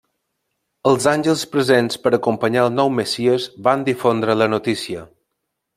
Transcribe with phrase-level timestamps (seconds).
[0.91, 5.11] Els àngels presents per acompanyar al nou messies varen difondre la notícia.